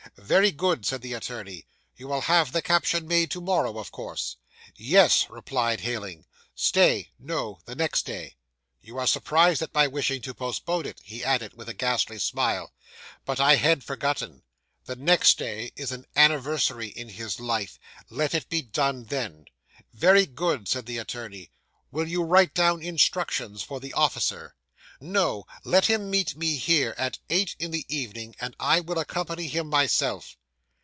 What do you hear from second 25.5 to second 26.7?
let him meet me